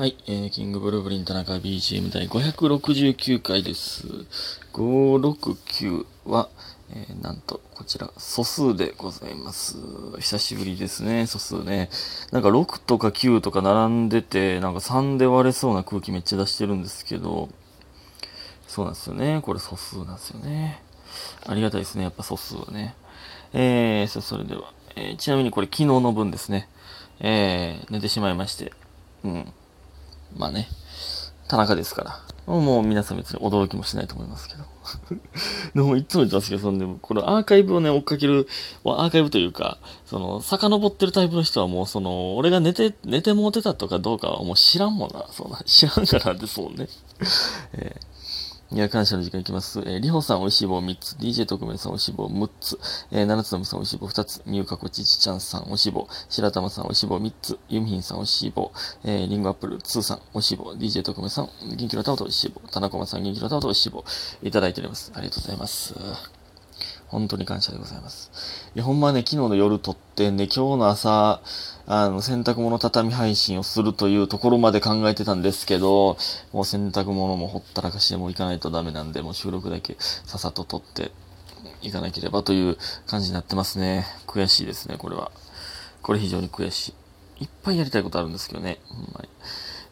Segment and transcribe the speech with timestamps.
[0.00, 4.06] はい、えー、キングブルーブリン田中 BGM 第569回です。
[4.72, 6.48] 569は、
[6.90, 9.76] えー、なんと、こちら、素数でございます。
[10.18, 11.90] 久しぶりですね、素数ね。
[12.32, 17.50] なんか6とか9とか並んでて、なんか3で割れそうな空気めっちゃ出してるんですけど、
[18.68, 19.42] そうなんですよね。
[19.42, 20.82] これ素数なんですよね。
[21.46, 22.94] ありがたいですね、やっぱ素数はね。
[23.52, 26.70] えー、そそれでは、えーちなみにこれ昨日の分ですね。
[27.20, 28.72] えー、寝てしまいまして。
[29.24, 29.52] うん。
[30.36, 30.68] まあね、
[31.48, 32.20] 田中ですから。
[32.46, 34.64] もう皆さん別に驚きもしないと思いますけど。
[35.74, 38.48] でもいつも言ってますけど、そんで、これアーカイブをね、追っかける、
[38.84, 45.26] アーカイブというか、その、遡ってるタイプの人はもう、その、俺が寝て、寝てもうてたとかどうかはもう知らんもんな。
[45.30, 46.88] そうな、知らんからですもんね。
[47.74, 48.10] えー
[48.72, 49.80] いや、感謝の時間いきます。
[49.80, 51.16] えー、りほさん、おいしい棒3つ。
[51.16, 52.78] DJ 特命さん、おいしい棒6つ。
[53.10, 54.42] えー、七つのみさん、おいしい棒2つ。
[54.46, 56.06] みゆかこちちちゃんさん、おいしい棒。
[56.28, 57.58] 白玉さん、おいしい棒3つ。
[57.68, 58.70] ゆみひんさん、おいしい棒。
[59.02, 60.72] えー、リンゴアップル2さん、おいしい棒。
[60.74, 62.60] DJ 特命さん、元気の玉とおいしい棒。
[62.70, 64.04] 田中さん、元気の玉とおいしい棒。
[64.40, 65.10] いただいております。
[65.16, 66.39] ありがとうございます。
[67.10, 68.30] 本当に感謝でございます。
[68.74, 71.40] いや、ほんまね、昨日の夜撮ってんで、今日の朝、
[71.86, 76.16] あの、洗濯物畳み配信をするというところまで考えてたんですけど、
[76.52, 81.10] もう洗濯物もほったらかしてもう行かないとダメなんで、もう収録だけさっさと撮って
[81.82, 84.06] いかなければという感じになってますね。
[84.28, 85.32] 悔しいですね、これは。
[86.02, 86.94] これ非常に悔し
[87.40, 87.44] い。
[87.44, 89.28] いっぱいやりたいことあるんですけどね、ほんまに。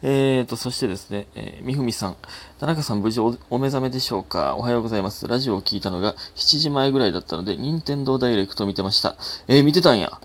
[0.01, 2.15] えーと、そしてですね、えー、みふみさん。
[2.59, 4.55] 田中さん、無事おお目覚めでしょうか？
[4.55, 5.27] おはようございます。
[5.27, 9.17] ラジオを聞いたのが7時前ぐらいだったので、任天堂ダイレクト見てました。
[9.49, 10.21] えー、見てたんや。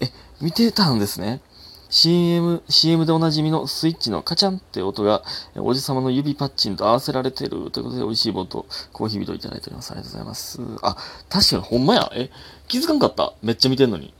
[0.00, 0.10] え、
[0.40, 1.40] 見てたんですね。
[1.88, 5.24] CM、CM でおなじみのスイッチのカチャンって音が、
[5.56, 9.90] おじさまの指パッチンと合わせられてるということで、美味しい棒とコーヒービトいただいております。
[9.90, 10.60] ありがとうございます。
[10.82, 10.96] あ、
[11.28, 12.10] 確かにほんまや。
[12.14, 12.30] え、
[12.68, 14.14] 気づかんかっためっちゃ見てんのに。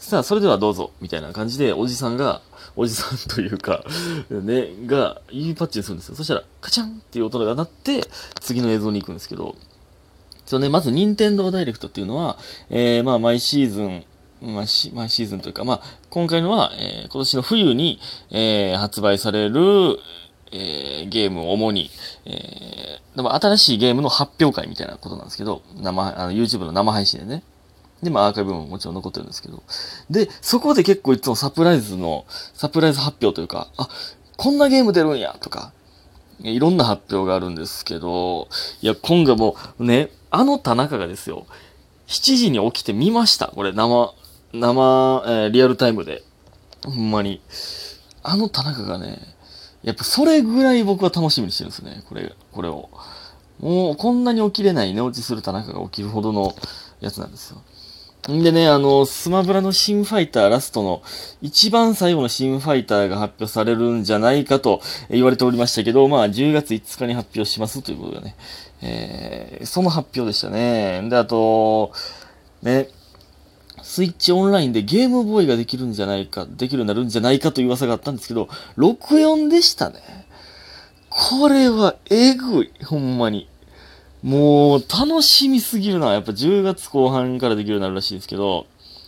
[0.00, 2.40] さあ、それではどうぞ、みたいな感じで、おじさんが、
[2.74, 3.84] おじさんというか、
[4.32, 6.16] ね、が、指パッチンするんですよ。
[6.16, 8.08] そしたら、カチャンっていう音が鳴って、
[8.40, 9.56] 次の映像に行くんですけど、
[10.46, 12.38] そうね、まず、任天堂ダイレクトっていうのは、
[12.70, 14.04] えー、まあ、毎シーズン、
[14.40, 18.00] まあ、毎シーズンというか、まあ、今回のは、えー、今年の冬に、
[18.30, 19.98] えー、発売される、
[20.50, 21.90] えー、ゲームを主に、
[22.24, 27.42] えー、でも新しいゲームの発表会みたいなことなんですけど、生、あの、YouTube の生配信でね。
[28.02, 29.62] で、まあ、アーカイブももちろん残ってるんですけど。
[30.08, 32.24] で、そこで結構いつもサプライズの、
[32.54, 33.88] サプライズ発表というか、あ、
[34.36, 35.72] こんなゲーム出るんや、とか、
[36.42, 38.48] いろんな発表があるんですけど、
[38.80, 41.46] いや、今回もうね、あの田中がですよ、
[42.06, 43.48] 7時に起きて見ました。
[43.48, 44.14] これ、生、
[44.52, 46.22] 生、えーリアルタイムで。
[46.84, 47.40] ほんまに。
[48.22, 49.18] あの田中がね、
[49.82, 52.02] やっぱそれぐらい僕は楽しみにしてるんですね。
[52.08, 52.88] これ、これを。
[53.60, 56.54] もう、こんなに起きれない寝落ちする田中が起きるほどの
[57.00, 57.62] やつなんですよ。
[58.28, 61.02] んでね、あの、スマブラの新ファイターラストの
[61.40, 68.36] 一番最後の新ファイターが発表されるんじゃないかと言われておりましたけど、まあ10月5日に発表しますということでね、
[68.82, 71.08] えー、その発表でしたね。
[71.08, 71.92] で、あと、
[72.62, 72.88] ね、
[73.82, 80.26] スイッチオンラインでゲームボーイができるんじゃないか、できるようになるんじゃないかという噂があったんですけど、64でしたね。
[81.08, 83.48] これはえぐい、ほんまに。
[84.22, 86.12] もう、楽しみすぎるな。
[86.12, 88.66] やっぱ10月後半からできるようになるらしいですけど、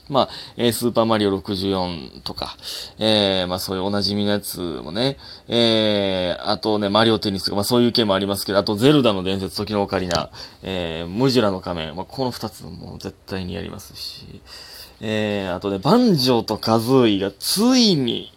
[0.08, 0.28] まあ、
[0.72, 2.56] スーパーマリオ64とか、
[2.98, 5.16] えー、まあそういうおなじみのやつもね、
[5.48, 10.30] えー、あとね、マリオテニスとか、まあそういう系もありますけど、あとゼルダの伝説、時のオカリナ、
[10.62, 14.42] えー、ムジュラの仮面、まあこの二つも絶対にやりますし、
[15.00, 18.32] えー、あとね、バンジョーとカズーイがついに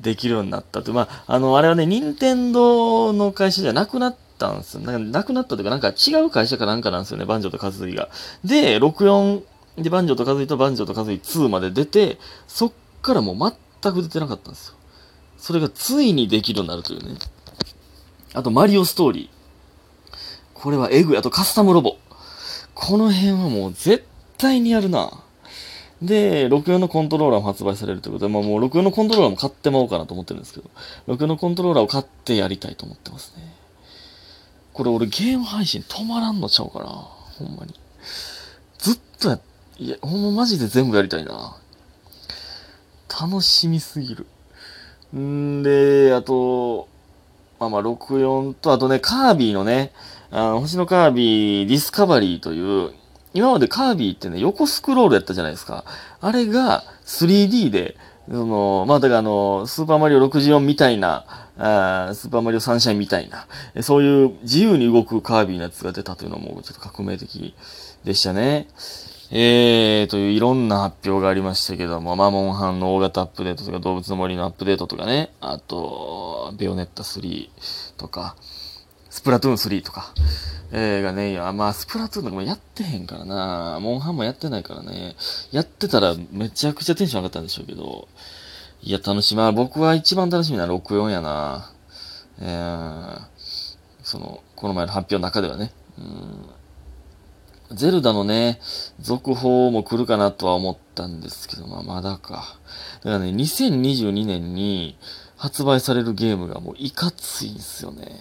[0.00, 0.92] できるようになったと。
[0.92, 4.80] まあ、あの、あれはね、任天堂の会社じゃなくなったんですよ。
[4.80, 8.08] ななくなったというか、なんか違う会社かなんかなんですよね、バンジョーとカズイが。
[8.44, 9.42] で、64
[9.78, 14.74] で、バンジョーとカズイとバンジョーとカズイ2まで出て、そっからもう全く出てなかったんですよ。
[15.38, 17.18] それがついにできるようになるというね。
[18.34, 20.16] あと、マリオストーリー。
[20.54, 21.16] これはエグい。
[21.16, 21.96] あと、カスタムロボ。
[22.74, 24.04] この辺はもう絶
[24.38, 25.10] 対にやるな。
[26.02, 30.70] で、64のコントローラーも発売されるということで、まあもう64のコントローラーも買ってまおうかなと思ってるんですけど、
[31.06, 33.61] 64のコントローラーを買ってやりたいと思ってますね。
[34.72, 36.86] これ俺ゲーム配信止まらんのちゃうかな。
[36.86, 37.74] ほんまに。
[38.78, 39.38] ずっとや、
[39.78, 41.56] いや、ほんまマジで全部やりたいな。
[43.08, 44.26] 楽しみすぎる。
[45.16, 46.88] んで、あと、
[47.60, 49.92] まあまあ64と、あとね、カービィのね、
[50.30, 52.92] あの、星のカービィディスカバリーという、
[53.34, 55.84] 今までカービィってね、横スクロールやったじゃないですか。
[56.20, 57.96] あれが 3D で、
[58.28, 63.46] その、まあだからあの、スーパーマリオ64みたいな、あースーパーマリオサンシャインみたいな、
[63.82, 67.54] そういう自由に動くカービィのやつが出たというのもちょっと革命的
[68.04, 68.68] でしたね。
[69.34, 77.48] えー、といういろんな発表がありましたけども、まあ、モンハンの大型アップデートとか、動物の森のアップデートとかね、あと、ベヨネッタ3
[77.96, 78.36] とか、
[79.08, 80.12] スプラトゥーン3とか、
[80.70, 85.16] えー、がね、いや、まあ、スプラトゥーンとかもやってへんからな、モンハンもやってないからね、
[85.50, 88.08] やってたらめちゃくちゃテンション上がったんでしょうけど、
[88.82, 89.38] いや、楽しみ。
[89.38, 91.70] ま、僕は一番楽しみな64やな。
[92.40, 93.20] えー、
[94.02, 96.62] その、この前の発表の中ではね、うん
[97.74, 98.60] ゼルダのね、
[99.00, 102.58] 続報も来るかなとは思ったんですけど、まあまだか。
[103.02, 104.98] だからね、2022年に
[105.36, 108.20] 発売されるゲームがもういかついんすよね。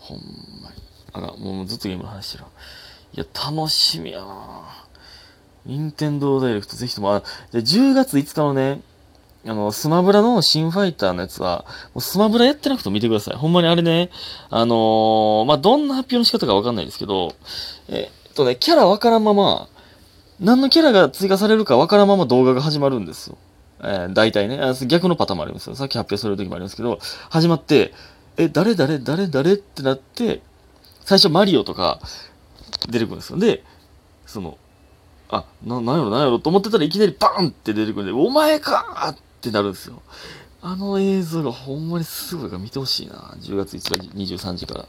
[0.00, 0.18] ほん
[0.62, 0.82] まに。
[1.12, 2.44] あら、もうずっとゲームの話してる。
[3.14, 4.86] いや、楽しみやな
[5.64, 7.22] 任天堂ダイレクトぜひとも、あ、
[7.52, 8.80] で、10月5日のね、
[9.44, 13.36] あの、スマブラの新ファイターのやつは、もうスマブラやってなくても見てください。
[13.36, 14.10] ほんまにあれね、
[14.50, 17.34] あのー、まあ、どんな発表の仕方かわかんないですけど、
[17.88, 19.68] えっとね、キャラわからんまま、
[20.38, 23.38] 何のキャラが追加されるかわからんまま動画が始まるんですよ。
[23.80, 25.74] えー、大体ね逆のパターンもありますよ。
[25.74, 26.98] さっき発表される時もありますけど、
[27.30, 27.92] 始まって、
[28.36, 30.40] え、誰誰誰誰ってなって、
[31.04, 32.00] 最初マリオとか
[32.88, 33.38] 出てくるんですよ。
[33.38, 33.64] で、
[34.24, 34.56] その、
[35.28, 40.00] あ、な、なんやろなんやろと思ってたらいきなりバーンって出てくるんで、お前かーってってなるんですよ。
[40.60, 43.34] あの映像がほんまにすごいから見てほしいな。
[43.40, 44.86] 10月5日23時から。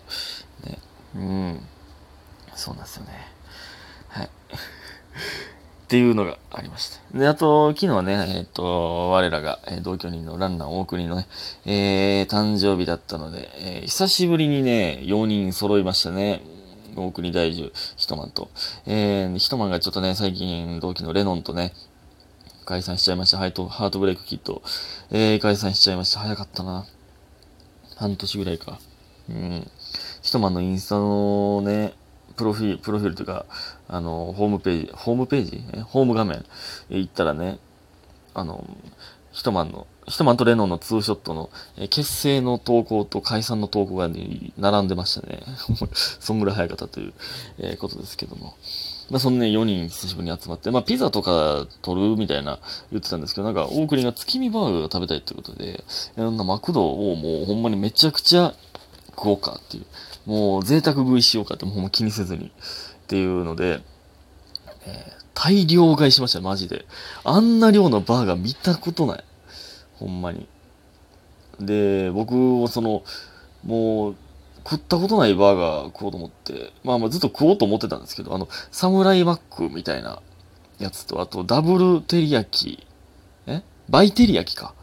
[0.69, 0.77] ね。
[1.15, 1.59] うん。
[2.53, 3.11] そうなんですよね。
[4.09, 4.29] はい。
[5.85, 7.17] っていうのがありました。
[7.17, 11.27] で、あと、昨日はね、えっ、と、我らが、えー、同居人のランナー大国のね、
[11.65, 16.43] えー、誕生日だったので、えー、久しぶりにね、4人揃いましたね。
[16.95, 18.49] 大国大樹、ヒトマンと。
[18.85, 21.73] えー、ヒトマンがちょっとね、最近同期のレノンとね、
[22.63, 23.37] 解散しちゃいました。
[23.37, 24.61] ハイト、ハートブレイクキット。
[25.11, 26.19] えー、解散しちゃいました。
[26.19, 26.85] 早かったな。
[27.95, 28.79] 半年ぐらいか。
[29.29, 29.71] うん。
[30.21, 31.93] ヒトマンのインスタのね、
[32.35, 33.45] プロフィール、プロフィールというか、
[33.87, 35.63] あの、ホームページ、ホームページ？
[35.83, 36.43] ホーム画面
[36.89, 37.59] え行ったらね、
[38.33, 38.65] あの、
[39.33, 45.41] ヒトマンの、ヒトマンとレノンのツーショットの、え結成の投稿と解散の投稿が、ね、並んでましたね。
[46.19, 47.13] そんぐらい早かったという、
[47.57, 48.55] えー、ことですけども。
[49.09, 52.59] まあ、そのね、4人久しぶりに集まって、まあ、ピザとか取るみたいな
[52.91, 55.83] 言ってたんですけど、なんか、大国が月見バーガーが食べたいってことで、
[56.15, 58.53] いろんなマクドをもうほんまにめちゃくちゃ
[59.09, 59.85] 食おうかっていう、
[60.25, 62.51] もう贅沢食いしようかってもうほんま気にせずにっ
[63.07, 63.81] ていうので、
[64.85, 66.85] えー、大量買いしましたマジで。
[67.23, 69.23] あんな量のバーガー見たことない。
[69.95, 70.47] ほんまに。
[71.59, 73.03] で、僕もその、
[73.65, 74.15] もう、
[74.65, 80.21] 食ったことないバーガー食おうと思って、まあまあずっと食おうと思ってたんですけど、あの、サムライマックみたいな
[80.79, 82.85] やつと、あとダブルテリヤキ、
[83.45, 83.61] え？
[83.89, 84.73] バイテリヤキか。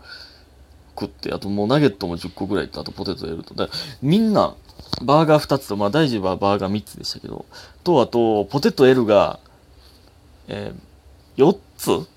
[0.98, 3.54] 食って、あともうナゲットも10個ぐらいと、あとポテトやると。
[3.54, 3.68] だ
[4.02, 4.54] みんな、
[5.02, 7.46] バーガー2つと、まあ大事はバーガー3つでしたけど、
[7.82, 9.40] と、あと、ポテト L が、
[10.52, 12.08] えー、4つ？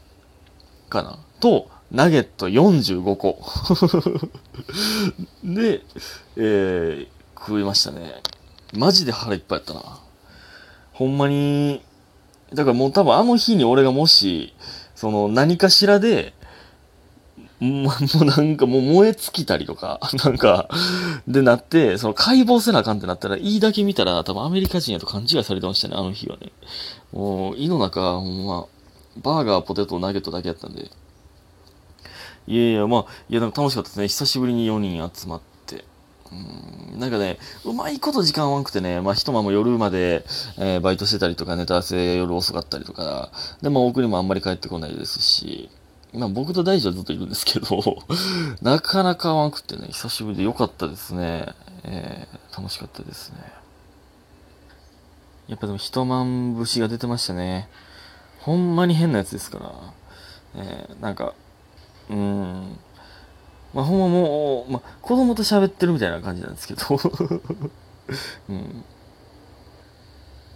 [0.89, 1.19] かな？
[1.39, 3.39] と、ナゲット45個。
[5.43, 5.81] で、
[6.35, 7.07] えー、
[7.37, 8.15] 食いましたね。
[8.73, 9.99] マジで腹いっぱいやったな。
[10.93, 11.83] ほんまに、
[12.53, 14.55] だからもう多分あの日に俺がもし、
[14.95, 16.33] その何かしらで、
[17.59, 17.91] も
[18.21, 20.67] うなんかもう燃え尽きたりとか、 なんか、
[21.27, 26.51] でなって、その解剖せなあかんってなったら、いいだけ見たら多分アメリカ人やと勘違いされてましたね、あの日はね。
[27.13, 28.65] もう、胃の中、ほんま、
[29.21, 30.89] バーガー、ポテト、ナゲットだけやったんで。
[32.47, 34.07] いやいや、まあ、いや、なんか楽しかったですね。
[34.07, 35.85] 久しぶりに4人集まって。
[36.31, 40.25] うん、なんかね、うまいこと時間わんくてね、まあ、一晩も夜まで、
[40.57, 45.69] えー、バイトしてたりとか、ネタ合わせ夜遅かったりとか、で、まあ、奥にもあんまり帰ってこないですし、
[46.13, 47.67] まあ、僕と大地はずっといるんですけど、
[48.61, 51.53] なかなか合わんくてね、久しぶりで良かったですね。
[51.83, 53.62] えー、楽しかったですね。
[55.47, 57.67] やっぱでも一万節が出てましたね。
[58.39, 60.63] ほんまに変なやつですから。
[60.63, 61.33] え、なんか、
[62.09, 62.77] うん。
[63.73, 66.81] まあ、ほんまもう、まあ、子供と喋ってるみたいな感じなんですけど。
[68.49, 68.83] うん。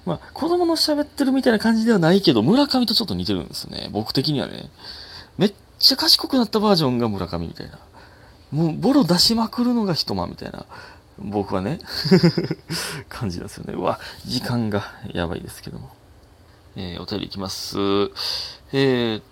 [0.06, 3.89] まあ、子供の喋ってるみたいな感じではないけど、村上とちょっと似てるんですよね。
[3.91, 4.70] 僕的にはね。
[5.38, 7.79] めっちゃ賢くなったバージョンが村上みたいな。
[8.51, 10.65] もう、ボロ出しまくるのが人間みたいな。
[11.20, 11.80] 僕はね
[13.10, 13.74] 感じなんですよね。
[13.74, 14.84] うわ、時間が
[15.14, 15.92] やばいですけども。
[16.76, 17.78] えー、お便りいきます。
[18.72, 19.24] えー、っ、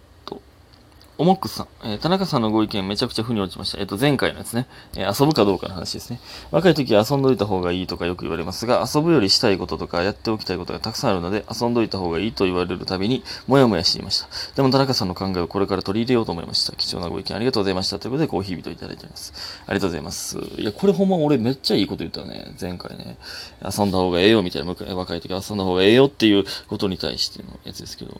[1.17, 3.77] おもっくさん、えー、田中さんのご意見めちゃくちゃ腑に落ちました。
[3.79, 4.67] えっ、ー、と、前回のやつね、
[4.98, 6.19] えー、遊ぶかどうかの話ですね。
[6.51, 14.27] 若い時は遊んどいた方がいいとかよく言われますが、遊ぶよりしたいこととかやっておきたいことがたくさんあるので、遊んどいた方がいいと言われるたびに、もやもやしていました。
[14.55, 16.75] でも田中さんの考えをこれから取り入れようと思いました。
[16.75, 17.98] 貴重なご意見ありがとうございました。
[17.98, 19.34] ということで、コーヒー人いただいております。
[19.65, 20.38] ありがとうございます。
[20.57, 22.53] いや、これほんま俺めっちゃいいこと言ったね。
[22.60, 23.17] 前回ね。
[23.63, 28.19] 遊んだ方がええよみたいな、若い時は遊んだ方がええよっていうことに対してのやつですけど。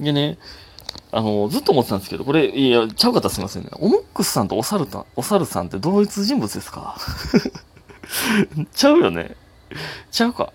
[0.00, 0.38] でね、
[1.12, 3.70] あの、ずっと思ってたんですけど、これ、いや、ちゃうかったらすみませんね。
[3.74, 6.96] オモックスさんとおサルたおサルさんって同一人物ですか？
[8.74, 9.36] ちゃうよね。
[10.10, 10.52] ちゃうか。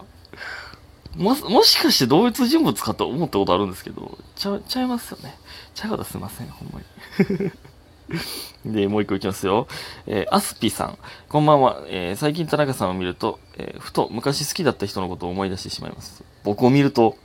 [1.16, 5.36] も、もしかして同一人物かと思ったことあるんですけど、ちゃ、ちゃいますよね。
[5.74, 7.52] ちゃうかったらすみません、ほんまに。
[8.66, 9.68] で、もう一個いきますよ。
[10.08, 10.98] えー、アスピさん。
[11.30, 11.84] こんばんは。
[11.88, 16.24] えー、最近田中さんを見ると、えー、ふと昔好きだった人のことを思い出してしまいます。
[16.44, 17.18] 僕を見ると、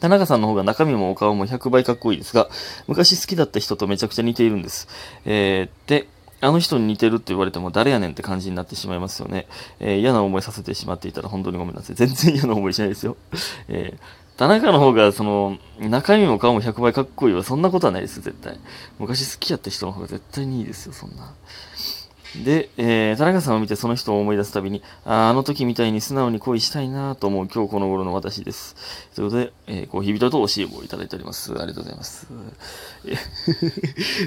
[0.00, 2.48] 田中さんの方が中身もお顔も100倍かっこいいですが、
[2.86, 4.88] 昔好きだった人とめちゃくちゃ似ているんです。
[5.24, 6.08] えー、で、
[6.40, 9.46] あの人に似てるって言われても誰やねんって感じになってしまいますよね。
[9.80, 11.96] えー、嫌な思いさせてしまっていたら本当にごめんなさい。
[11.96, 13.16] 全然嫌な思いしないですよ。
[13.68, 17.42] えー、田中の方が、その、中身も顔も100倍かっこいいわ。
[17.42, 18.58] そんなことはないです、絶対。
[18.98, 21.34] 昔好きやった人の方が絶対にいいですよ、そんな。
[22.42, 28.74] で、えー、田中さんを見てその人を思い出すたびに、ああの時みたいに素直に恋したいなと思う今日この頃の私です。
[29.14, 31.52] ということで、えー、コーヒー人と教え子をいただいております。
[31.52, 32.26] ありがとうございます。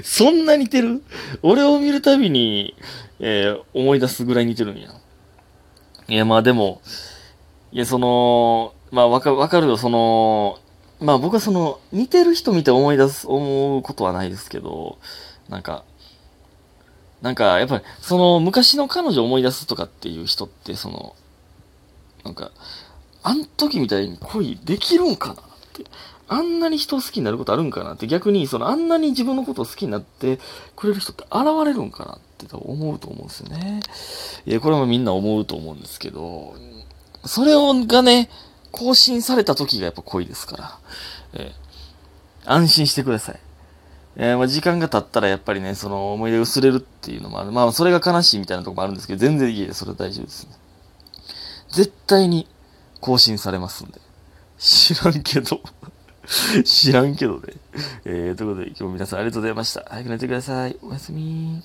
[0.02, 1.02] そんな似てる？
[1.42, 2.74] 俺を見るたびに、
[3.20, 4.88] えー、思い出すぐらい似てるんや。
[6.08, 6.80] いや、まあでも、
[7.72, 10.58] いや、その、まあわかわかるよ、その、
[11.00, 14.98] まあ僕はその、似てる人見て思い出す、思うことはないですけど、
[15.50, 15.84] なんか、
[17.22, 21.16] なんか、やっぱり、その、昔の彼女を思い出すとかっていう人って、その、
[22.24, 22.52] なんか、
[23.22, 25.36] あん時みたいに恋できるんかなっ
[25.72, 25.84] て。
[26.30, 30.38] あんなに人を好きになることあるんかなって逆に、その、あんなに自分のことを好きになって
[30.76, 33.80] くれる人って現れるんかなって思うと思うんですよね。
[34.46, 36.54] いや、これもみんな思うと思うんですけど、
[37.24, 38.28] それをがね、
[38.70, 40.78] 更新された時がやっぱ恋ですから、
[41.32, 43.40] えー、安心してください。
[44.16, 47.52] えー、まあ、時間が経ったらやっぱりね、その思い出薄れるっていうのもある。
[47.52, 49.80] まあ、それが悲しいみたいなとこもあるんですけど、全然いいです。
[49.80, 50.52] それは大丈夫ですね。
[51.70, 52.48] 絶対に
[53.00, 54.00] 更新されますんで。
[54.58, 55.60] 知らんけど
[56.64, 57.54] 知らんけどね。
[58.04, 59.84] えー、ということで、今日も皆さんありがとうございました。
[59.88, 60.76] 早く寝てください。
[60.82, 61.62] おやすみ